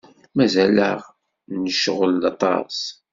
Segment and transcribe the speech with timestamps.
[0.35, 0.99] Mazal-aɣ
[1.61, 2.79] necɣel aṭas.